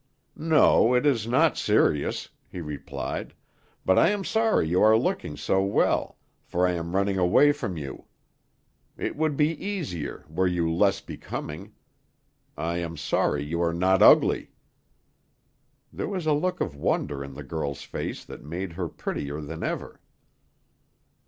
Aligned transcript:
"No, 0.35 0.95
it 0.95 1.05
is 1.05 1.27
not 1.27 1.59
serious," 1.59 2.29
he 2.49 2.59
replied; 2.59 3.35
"but 3.85 3.99
I 3.99 4.09
am 4.09 4.23
sorry 4.23 4.67
you 4.67 4.81
are 4.81 4.97
looking 4.97 5.37
so 5.37 5.61
well, 5.61 6.17
for 6.43 6.65
I 6.65 6.71
am 6.71 6.95
running 6.95 7.19
away 7.19 7.51
from 7.51 7.77
you. 7.77 8.05
It 8.97 9.15
would 9.15 9.37
be 9.37 9.49
easier, 9.63 10.25
were 10.27 10.47
you 10.47 10.73
less 10.73 11.01
becoming. 11.01 11.73
I 12.57 12.77
am 12.77 12.97
sorry 12.97 13.43
you 13.43 13.61
are 13.61 13.75
not 13.75 14.01
ugly." 14.01 14.49
There 15.93 16.07
was 16.09 16.25
a 16.25 16.33
look 16.33 16.61
of 16.61 16.75
wonder 16.75 17.23
in 17.23 17.35
the 17.35 17.43
girl's 17.43 17.83
face 17.83 18.25
that 18.25 18.41
made 18.43 18.73
her 18.73 18.89
prettier 18.89 19.39
than 19.39 19.61
ever. 19.61 20.01